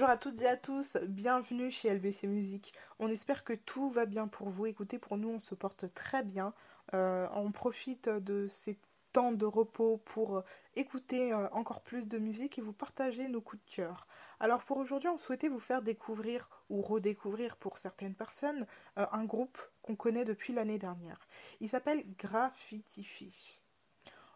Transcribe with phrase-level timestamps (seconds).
[0.00, 2.72] Bonjour à toutes et à tous, bienvenue chez LBC Musique.
[3.00, 4.64] On espère que tout va bien pour vous.
[4.64, 6.54] Écoutez, pour nous, on se porte très bien.
[6.94, 8.78] Euh, on profite de ces
[9.12, 10.42] temps de repos pour
[10.74, 14.06] écouter euh, encore plus de musique et vous partager nos coups de cœur.
[14.40, 19.26] Alors pour aujourd'hui, on souhaitait vous faire découvrir ou redécouvrir pour certaines personnes euh, un
[19.26, 21.28] groupe qu'on connaît depuis l'année dernière.
[21.60, 23.60] Il s'appelle Graffiti Fish.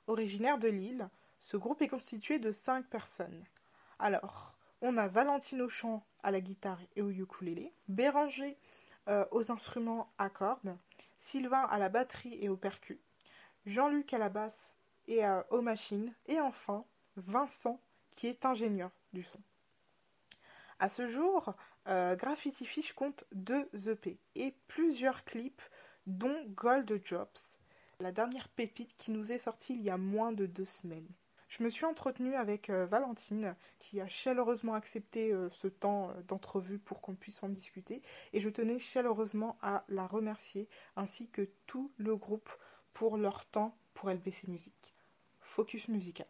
[0.09, 1.09] Originaire de Lille,
[1.41, 3.47] ce groupe est constitué de cinq personnes.
[3.99, 8.59] Alors, on a Valentine au chant, à la guitare et au ukulélé, Béranger
[9.09, 10.77] euh, aux instruments à cordes,
[11.17, 12.99] Sylvain à la batterie et au percus,
[13.65, 14.75] Jean-Luc à la basse
[15.09, 16.85] et euh, aux machines, et enfin
[17.17, 19.41] Vincent qui est ingénieur du son.
[20.79, 21.55] À ce jour,
[21.89, 25.63] euh, Graffiti Fish compte deux EP et plusieurs clips,
[26.07, 27.59] dont Gold Drops,
[28.01, 31.09] la dernière pépite qui nous est sortie il y a moins de deux semaines.
[31.49, 36.23] Je me suis entretenue avec euh, Valentine, qui a chaleureusement accepté euh, ce temps euh,
[36.23, 41.49] d'entrevue pour qu'on puisse en discuter, et je tenais chaleureusement à la remercier, ainsi que
[41.67, 42.49] tout le groupe,
[42.93, 44.95] pour leur temps pour LBC Musique.
[45.41, 46.27] Focus musical.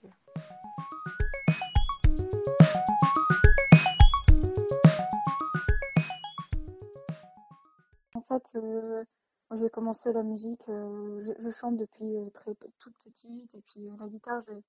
[8.14, 8.58] En fait,
[9.52, 14.42] j'ai commencé la musique, je, je, chante depuis très toute petite, et puis la guitare,
[14.48, 14.62] j'ai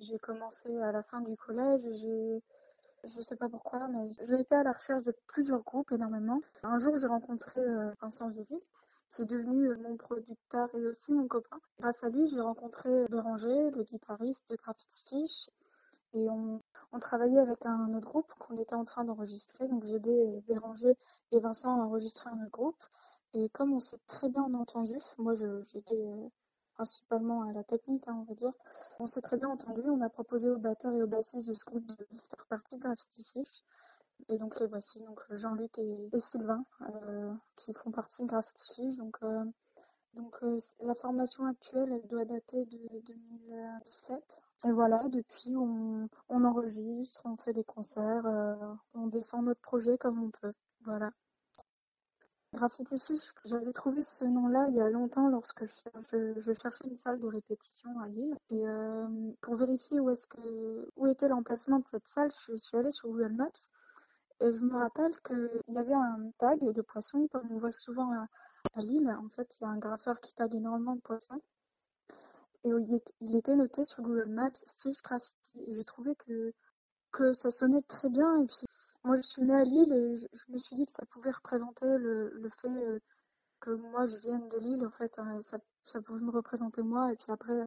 [0.00, 1.82] j'ai commencé à la fin du collège.
[1.82, 2.42] J'ai,
[3.04, 6.40] je sais pas pourquoi, mais j'ai été à la recherche de plusieurs groupes énormément.
[6.62, 8.60] Un jour, j'ai rencontré euh, Vincent Zéville,
[9.12, 11.58] qui est devenu euh, mon producteur et aussi mon copain.
[11.80, 14.56] Grâce à lui, j'ai rencontré Béranger, le guitariste de
[15.06, 15.50] Fish,
[16.12, 19.66] et on, on, travaillait avec un autre groupe qu'on était en train d'enregistrer.
[19.68, 20.96] Donc j'ai aidé Béranger
[21.32, 22.82] et Vincent à enregistrer un autre groupe.
[23.34, 26.28] Et comme on s'est très bien entendu, moi j'étais euh,
[26.74, 28.52] principalement à la technique, hein, on va dire.
[28.98, 31.86] On s'est très bien entendu, on a proposé aux batteurs et aux bassistes de groupe
[31.86, 33.64] de faire partie de Graffiti Fish.
[34.28, 38.96] Et donc les voici, donc Jean-Luc et, Sylvain, euh, qui font partie de Graffiti Fish.
[38.96, 39.44] Donc, euh,
[40.42, 44.42] euh, la formation actuelle, elle doit dater de 2017.
[44.66, 48.24] Et voilà, depuis, on enregistre, on fait des concerts,
[48.94, 50.54] on défend notre projet comme on peut.
[50.84, 51.10] Voilà.
[52.54, 57.18] Graffiti Fish, j'avais trouvé ce nom-là il y a longtemps lorsque je, cherchais une salle
[57.18, 58.36] de répétition à Lille.
[58.50, 59.06] Et euh,
[59.40, 63.32] pour vérifier où, que, où était l'emplacement de cette salle, je suis allée sur Google
[63.32, 63.48] Maps.
[64.40, 68.12] Et je me rappelle qu'il y avait un tag de poissons, comme on voit souvent
[68.12, 69.10] à, Lille.
[69.20, 71.42] En fait, il y a un graffeur qui tag énormément de poissons.
[72.62, 72.70] Et
[73.20, 75.64] il était noté sur Google Maps Fish Graffiti.
[75.66, 76.54] Et j'ai trouvé que,
[77.10, 78.36] que ça sonnait très bien.
[78.36, 78.64] Et puis,
[79.04, 81.86] moi, je suis née à Lille et je, me suis dit que ça pouvait représenter
[81.98, 82.98] le, le fait euh,
[83.60, 84.86] que moi, je vienne de Lille.
[84.86, 87.12] En fait, hein, ça, ça, pouvait me représenter moi.
[87.12, 87.66] Et puis après,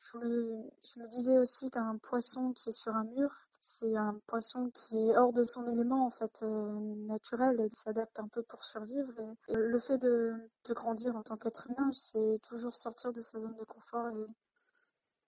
[0.00, 4.98] je me, disais aussi qu'un poisson qui est sur un mur, c'est un poisson qui
[4.98, 6.74] est hors de son élément en fait euh,
[7.06, 9.12] naturel et qui s'adapte un peu pour survivre.
[9.48, 10.34] Le fait de,
[10.68, 14.26] de, grandir en tant qu'être humain, c'est toujours sortir de sa zone de confort et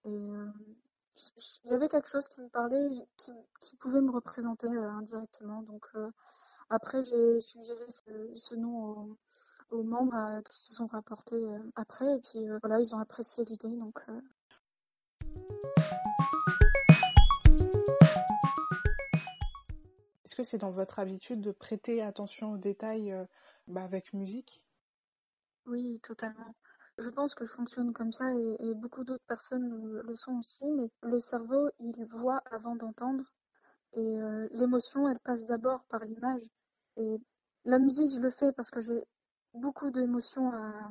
[0.08, 0.46] euh,
[1.64, 5.62] il y avait quelque chose qui me parlait, qui, qui pouvait me représenter euh, indirectement.
[5.62, 6.10] Donc euh,
[6.68, 7.84] après, j'ai suggéré
[8.34, 9.16] ce, nom
[9.70, 11.42] aux, membres euh, qui se sont rapportés
[11.74, 13.76] après, et puis voilà, ils ont apprécié l'idée.
[13.76, 14.00] Donc
[20.24, 23.14] Est-ce que c'est dans votre habitude de prêter attention aux détails
[23.68, 24.62] bah, avec musique?
[25.66, 26.54] Oui, totalement.
[26.98, 30.90] Je pense que je fonctionne comme ça et, beaucoup d'autres personnes le, sont aussi, mais
[31.02, 33.24] le cerveau, il voit avant d'entendre
[33.92, 36.42] et euh, l'émotion, elle passe d'abord par l'image.
[36.96, 37.20] Et
[37.64, 39.04] la musique, je le fais parce que j'ai
[39.54, 40.90] beaucoup d'émotions à,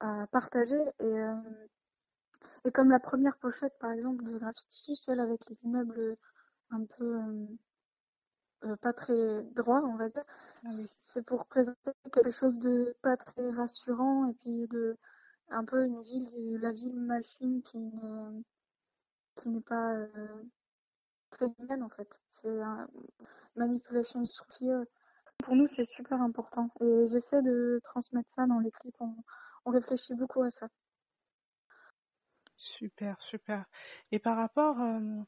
[0.00, 1.34] à, partager et, euh,
[2.64, 6.16] et comme la première pochette, par exemple, de Graffiti, celle avec les immeubles
[6.70, 7.20] un peu
[8.64, 10.24] euh, pas très droit, on va dire.
[10.64, 14.96] Ah c'est pour présenter quelque chose de pas très rassurant et puis de
[15.54, 18.42] un peu une ville, la ville machine qui n'est
[19.36, 20.42] qui n'est pas euh,
[21.30, 22.08] très humaine en fait.
[22.30, 22.88] C'est un
[23.56, 24.24] manipulation
[24.58, 24.84] fear.
[25.38, 29.00] Pour nous, c'est super important et j'essaie de transmettre ça dans les clips.
[29.00, 29.14] On,
[29.64, 30.68] on réfléchit beaucoup à ça.
[32.56, 33.64] Super, super.
[34.12, 35.20] Et par rapport euh,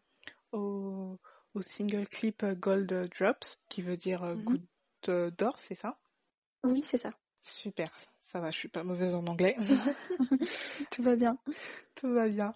[0.53, 1.19] au,
[1.55, 4.62] au, single clip Gold Drops, qui veut dire mm goutte
[5.39, 5.99] d'or, c'est ça?
[6.65, 7.11] Oui, c'est ça.
[7.49, 7.91] Super,
[8.21, 9.57] ça va, je suis pas mauvaise en anglais.
[10.91, 11.39] Tout va bien.
[11.95, 12.55] Tout va bien.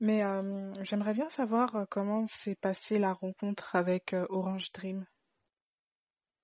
[0.00, 5.06] Mais euh, j'aimerais bien savoir euh, comment s'est passée la rencontre avec euh, Orange Dream.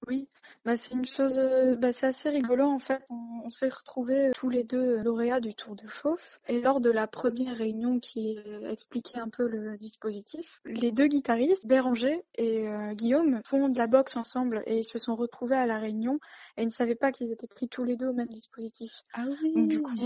[0.08, 0.26] Oui,
[0.64, 3.04] bah c'est une chose, euh, bah c'est assez rigolo en fait.
[3.10, 6.80] On, on s'est retrouvés euh, tous les deux lauréats du Tour de Chauffe et lors
[6.80, 12.24] de la première réunion qui euh, expliquait un peu le dispositif, les deux guitaristes, Béranger
[12.36, 16.18] et Guillaume, font de la boxe ensemble et ils se sont retrouvés à la réunion
[16.56, 19.02] et ils ne savaient pas qu'ils étaient pris tous les deux au même dispositif.
[19.12, 19.52] Ah oui.
[19.54, 19.96] Donc du coup,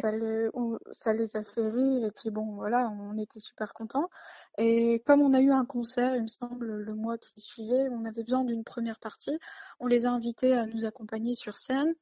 [0.00, 0.48] ça, les,
[0.90, 4.10] ça les a fait rire et puis bon voilà, on était super contents.
[4.58, 8.04] Et comme on a eu un concert, il me semble, le mois qui suivait, on
[8.06, 9.38] avait besoin d'une première partie.
[9.80, 11.94] On les a invités à nous accompagner sur scène.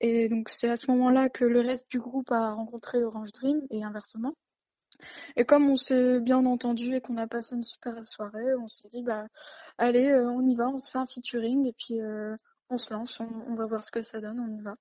[0.00, 3.62] Et donc c'est à ce moment-là que le reste du groupe a rencontré Orange Dream
[3.70, 4.34] et inversement.
[5.36, 8.88] Et comme on s'est bien entendu et qu'on a passé une super soirée, on s'est
[8.88, 9.26] dit bah
[9.78, 12.36] allez, euh, on y va, on se fait un featuring et puis euh,
[12.70, 14.76] on se lance, on, va voir ce que ça donne, on y va.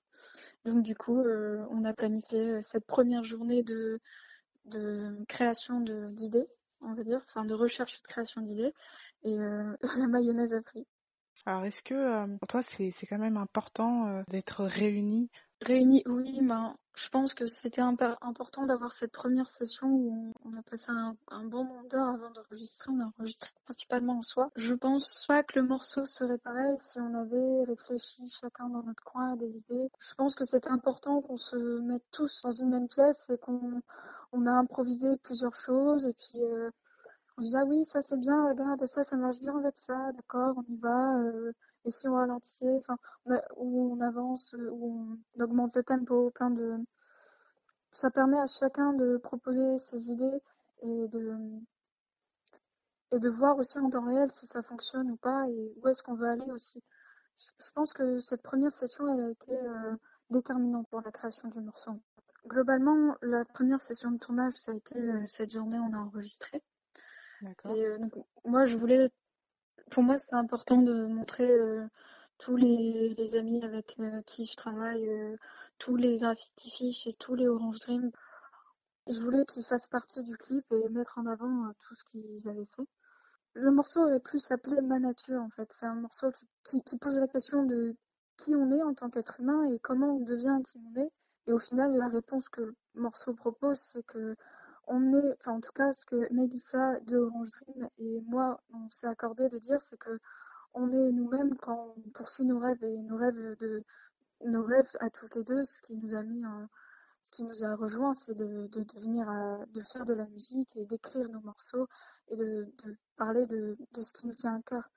[0.66, 4.00] Donc du coup, euh, on a planifié cette première journée de,
[4.66, 6.48] de création d'idées
[6.86, 8.74] on va dire, enfin de recherche et de création d'idées,
[9.24, 10.86] et euh, la mayonnaise a pris.
[11.46, 15.30] Alors est-ce que euh, pour toi c'est quand même important euh, d'être réunis?
[15.62, 20.62] Réunis, oui, ben, je pense que c'était important d'avoir cette première session où on, a
[20.64, 21.16] passé un,
[21.46, 22.92] bon moment d'heure avant d'enregistrer.
[22.92, 24.52] On a enregistré principalement en soi.
[24.56, 29.04] Je pense pas que le morceau serait pareil si on avait réfléchi chacun dans notre
[29.04, 29.90] coin à des idées.
[30.00, 33.82] Je pense que c'était important qu'on se mette tous dans une même pièce et qu'on
[34.32, 36.70] on a improvisé plusieurs choses et puis euh,
[37.38, 40.12] on se dit ah oui ça c'est bien regarde ça ça marche bien avec ça
[40.14, 41.52] d'accord on y va euh,
[41.86, 42.98] et si on ralentissait enfin
[43.58, 46.78] où on avance où on augmente le tempo plein de
[47.92, 50.42] ça permet à chacun de proposer ses idées
[50.82, 51.38] et de
[53.12, 56.16] et voir aussi en temps réel si ça fonctionne ou pas et où est-ce qu'on
[56.16, 56.84] veut aller aussi.
[57.38, 59.96] Je pense que cette première session a été euh,
[60.30, 61.92] déterminante pour la création du morceau
[62.48, 66.62] Globalement, la première session de tournage, ça a été euh, cette journée, on a enregistré.
[67.42, 67.76] D'accord.
[67.76, 68.14] Et euh, donc,
[68.46, 69.10] moi, je voulais,
[69.90, 71.88] pour moi, c'était important de montrer euh,
[72.38, 73.98] tous les, amis avec
[74.28, 75.10] qui je travaille,
[75.80, 78.12] tous les graffiti fiches et tous les Orange Dream.
[79.08, 82.68] Je voulais qu'ils fassent partie du clip et mettre en avant tout ce qu'ils avaient
[82.76, 82.88] fait.
[83.54, 85.72] Le morceau aurait pu s'appeler Ma Nature, en fait.
[85.72, 86.32] C'est un morceau
[86.64, 87.96] qui, qui pose la question de
[88.38, 91.12] qui on est en tant qu'être humain et comment on devient qui on est
[91.48, 94.36] et au final, la réponse que le morceau propose, c'est que
[94.88, 98.90] on est, enfin en tout cas, ce que Mélissa de Orange Dream et moi, on
[98.90, 100.20] s'est accordé de dire, c'est que
[100.74, 103.84] on est nous-mêmes quand on poursuit nos rêves et nos rêves de
[104.44, 106.68] nos rêves à toutes les deux, ce qui nous a mis en,
[107.26, 109.28] ce qui nous a rejoint, c'est de, de devenir,
[109.74, 111.88] de faire de la musique et d'écrire nos morceaux
[112.28, 114.90] et de, de parler de, de, ce qui nous tient à cœur.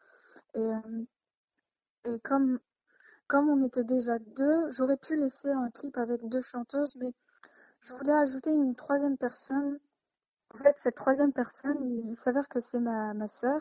[0.55, 1.05] Et, euh,
[2.05, 2.61] et comme
[3.29, 7.13] comme on était déjà deux, j'aurais pu laisser un clip avec deux chanteuses, mais
[7.81, 9.79] je voulais ajouter une troisième personne.
[10.55, 13.61] En fait, cette troisième personne, il, s'avère que c'est ma, ma sœur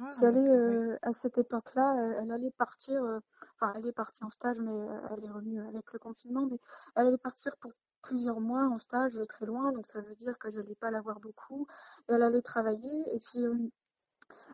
[0.00, 3.18] ah, qui allait, euh, à cette époque-là, elle, allait partir, euh,
[3.56, 6.60] enfin, elle est partie en stage, mais euh, elle est revenue avec le confinement, mais
[6.94, 7.72] elle allait partir pour
[8.02, 11.00] plusieurs mois en stage très loin, donc ça veut dire que je n'allais pas la
[11.00, 11.66] voir beaucoup.
[12.06, 13.44] elle allait travailler, et puis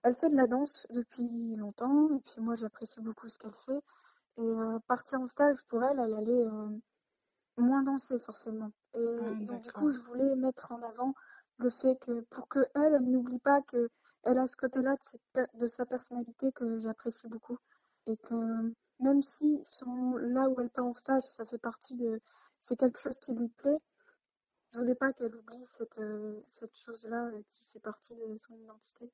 [0.03, 3.83] elle fait de la danse depuis longtemps, et puis moi j'apprécie beaucoup ce qu'elle fait.
[4.37, 6.69] Et euh, partir en stage, pour elle, elle allait euh,
[7.57, 8.73] moins danser forcément.
[8.95, 11.15] Et ah, donc, du coup, je voulais mettre en avant
[11.59, 13.89] le fait que pour que elle, elle n'oublie pas que
[14.25, 14.97] elle a ce côté-là
[15.35, 17.59] de, de, sa personnalité que j'apprécie beaucoup.
[18.07, 22.21] Et que même si son, là où elle part en stage, ça fait partie de.
[22.59, 23.79] C'est quelque chose qui lui plaît,
[24.75, 29.11] je voulais pas qu'elle oublie cette, euh, cette chose-là qui fait partie de son identité.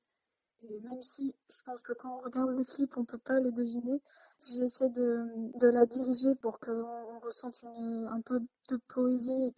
[0.63, 3.99] Même si je pense que quand on regarde le clip, on peut pas le deviner,
[4.41, 5.25] j'essaie de,
[5.57, 8.39] de la diriger pour qu'on ressente un peu
[8.69, 9.55] de poésie.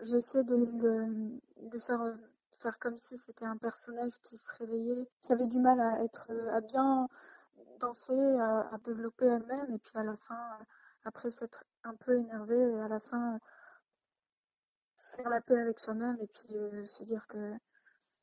[0.00, 2.00] J'essaie de le, faire,
[2.58, 6.30] faire comme si c'était un personnage qui se réveillait, qui avait du mal à être,
[6.52, 7.08] à bien
[7.80, 10.58] danser, à, développer elle-même, et puis à la fin,
[11.04, 13.40] après s'être un peu énervé, et à la fin,
[14.98, 17.54] faire la paix avec soi-même, et puis euh, se dire que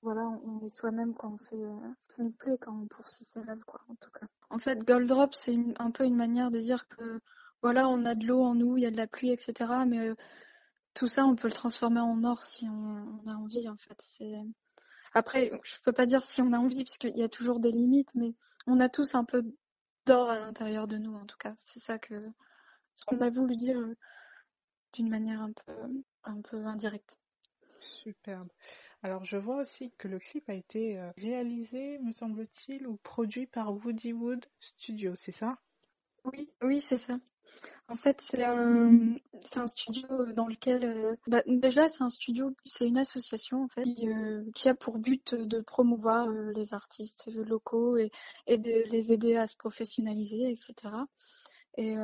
[0.04, 3.24] voilà, on est soi-même quand on fait euh, ce qui nous plaît, quand on poursuit
[3.24, 4.28] ses rêves, quoi, en tout cas.
[4.50, 7.22] En fait, Gold Drop, c'est un peu une manière de dire que,
[7.62, 9.72] voilà, on a de l'eau en nous, il y a de la pluie, etc.
[9.88, 10.16] Mais euh,
[10.94, 13.98] tout ça, on peut le transformer en or si on, a envie, en fait.
[14.00, 14.34] C'est...
[15.14, 18.14] Après, je peux pas dire si on a envie, puisqu'il y a toujours des limites,
[18.16, 18.36] mais
[18.68, 19.44] on a tous un peu
[20.06, 21.56] d'or à l'intérieur de nous, en tout cas.
[21.60, 22.30] C'est ça que,
[22.98, 23.96] ce qu'on a voulu dire euh,
[24.94, 25.74] d'une manière un peu,
[26.26, 27.18] un peu indirecte.
[27.84, 28.50] Superbe.
[29.02, 33.48] Alors je vois aussi que le clip a été euh, réalisé, me semble-t-il, ou produit
[33.48, 35.58] par Woodywood Studio, c'est ça?
[36.26, 37.16] Oui, oui, c'est ça.
[37.90, 42.98] En fait, c'est un, studio dans lequel, euh, bah, déjà, c'est un studio, c'est une
[42.98, 48.10] association en fait qui, euh, a pour but de promouvoir euh, les artistes locaux et,
[48.48, 50.96] de les aider à se professionnaliser, etc.
[51.78, 51.96] Et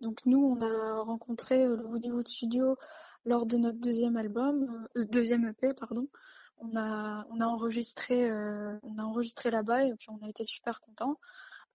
[0.00, 2.76] donc nous, on a rencontré le Woodywood Studio
[3.24, 6.08] lors de notre deuxième album, deuxième EP, pardon.
[6.58, 10.80] On a, on a enregistré, on a enregistré là-bas et puis on a été super
[10.80, 11.18] contents.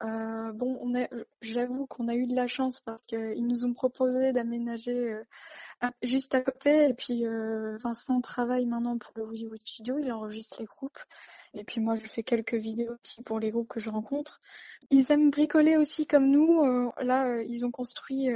[0.03, 1.07] Euh, bon, on
[1.41, 6.35] j'avoue qu'on a eu de la chance parce qu'ils nous ont proposé d'aménager euh, juste
[6.35, 6.89] à côté.
[6.89, 10.99] Et puis euh, Vincent travaille maintenant pour le Hollywood Studio, il enregistre les groupes.
[11.53, 14.39] Et puis moi, je fais quelques vidéos aussi pour les groupes que je rencontre.
[14.89, 16.61] Ils aiment bricoler aussi comme nous.
[16.61, 18.27] Euh, là, ils ont construit,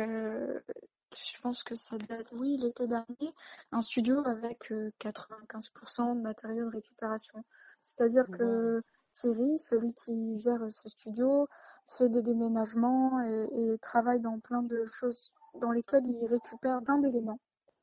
[1.15, 3.33] je pense que ça date, oui, l'été dernier,
[3.71, 7.43] un studio avec 95% de matériel de récupération.
[7.81, 11.47] C'est-à-dire que Thierry, celui qui gère ce studio,
[11.87, 17.39] fait des déménagements et, travaille dans plein de choses dans lesquelles il récupère plein d'éléments.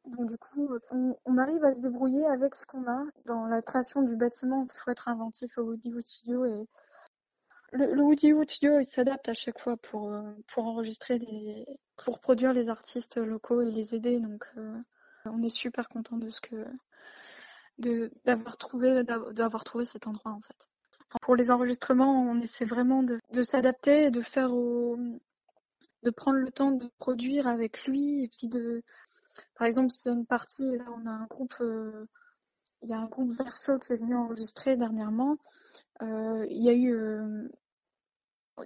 [0.07, 3.05] Donc du coup, on, arrive à se débrouiller avec ce qu'on a.
[3.25, 6.69] Dans la création du bâtiment, il faut être inventif au Woodywood Studio et
[7.73, 12.21] le, le Woodywood Studio, il s'adapte à chaque fois pour, euh, pour enregistrer les, pour
[12.21, 14.21] produire les artistes locaux et les aider.
[14.21, 14.79] Donc euh,
[15.25, 16.65] on est super content de ce que,
[17.79, 20.69] de, d'avoir trouvé, d'avoir trouvé cet endroit en fait.
[21.23, 26.73] Pour les enregistrements, on essaie vraiment de, s'adapter et de faire de prendre le temps
[26.73, 28.83] de produire avec lui et puis de,
[29.55, 32.07] par exemple, a une partie, on a un groupe, euh,
[32.83, 35.37] il y a un groupe Verso qui est venu enregistrer dernièrement.
[36.03, 37.49] Euh, il y a eu, euh,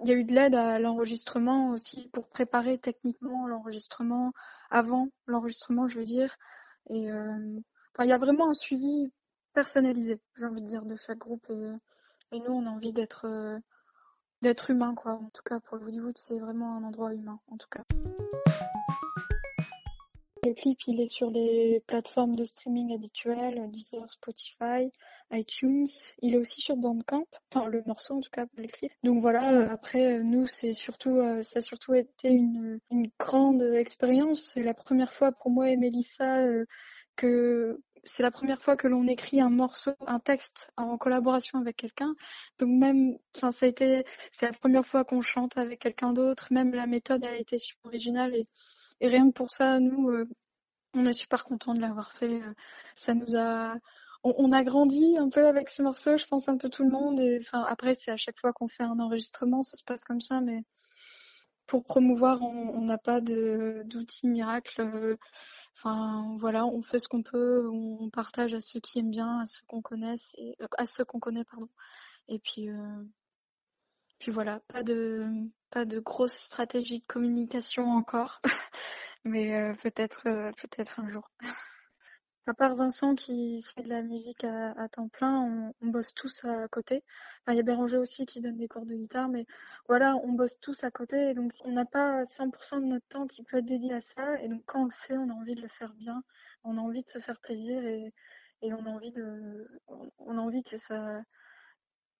[0.01, 4.33] il y a eu de l'aide à l'enregistrement aussi pour préparer techniquement l'enregistrement
[4.69, 6.35] avant l'enregistrement, je veux dire.
[6.89, 9.11] Et il y a vraiment un suivi
[9.53, 11.45] personnalisé, j'ai envie de dire, de chaque groupe.
[11.49, 11.71] Et,
[12.31, 13.59] et nous, on a envie d'être euh,
[14.41, 15.13] d'être humain, quoi.
[15.13, 17.83] En tout cas, pour le Hollywood, c'est vraiment un endroit humain, en tout cas.
[20.43, 24.91] Le clip, il est sur les plateformes de streaming habituelles, Deezer, Spotify,
[25.31, 25.85] iTunes.
[26.21, 28.91] Il est aussi sur Bandcamp, enfin le morceau en tout cas, le clip.
[29.03, 29.53] Donc voilà.
[29.53, 34.51] Euh, après, euh, nous, c'est surtout, ça a surtout été une, une grande expérience.
[34.53, 36.43] C'est la première fois pour moi et Mélissa
[37.15, 41.77] que c'est la première fois que l'on écrit un morceau, un texte en collaboration avec
[41.77, 42.15] quelqu'un.
[42.59, 46.47] Donc même, enfin, ça a été, c'est la première fois qu'on chante avec quelqu'un d'autre.
[46.51, 48.45] Même la méthode a été super originale et,
[49.07, 50.27] rien que pour ça, nous, euh,
[50.93, 52.41] on est super content de l'avoir fait.
[52.95, 53.75] Ça nous a,
[54.23, 57.19] on, a grandi un peu avec ce morceau, je pense un peu tout le monde.
[57.19, 60.21] Et enfin, après, c'est à chaque fois qu'on fait un enregistrement, ça se passe comme
[60.21, 60.63] ça, mais
[61.67, 65.17] pour promouvoir, on n'a pas d'outils miracles.
[65.75, 69.45] Enfin, voilà, on fait ce qu'on peut, on partage à ceux qui aiment bien, à
[69.45, 71.69] ceux qu'on connaît, et, euh, à ceux qu'on connaît, pardon.
[72.27, 73.03] Et puis, euh,
[74.19, 75.27] puis voilà, pas de,
[75.71, 78.41] pas de grosse stratégie de communication encore,
[79.25, 80.23] mais euh, peut-être,
[80.57, 81.31] peut-être un jour.
[82.47, 86.67] À part Vincent qui fait de la musique à, temps plein, on, bosse tous à
[86.67, 87.03] côté.
[87.47, 89.45] il y a Béranger aussi qui donne des cours de guitare, mais
[89.87, 91.29] voilà, on bosse tous à côté.
[91.29, 94.41] Et donc, on n'a pas 100% de notre temps qui peut être dédié à ça.
[94.41, 96.23] Et donc, quand on le fait, on a envie de le faire bien.
[96.63, 98.11] On a envie de se faire plaisir et,
[98.63, 99.67] on a envie de,
[100.19, 101.21] on a envie que ça,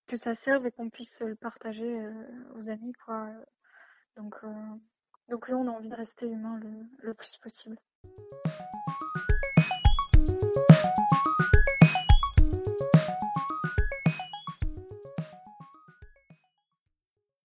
[0.07, 2.11] que ça serve et qu'on puisse le partager euh,
[2.55, 3.27] aux amis, quoi.
[4.17, 4.53] Donc, euh,
[5.29, 6.59] donc là, on a envie de rester humain
[6.99, 7.77] le plus possible.